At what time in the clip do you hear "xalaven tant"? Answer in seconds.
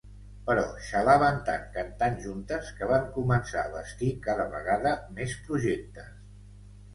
0.85-1.67